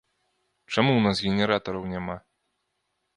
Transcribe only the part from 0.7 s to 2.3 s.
Чаму ў нас генератараў няма?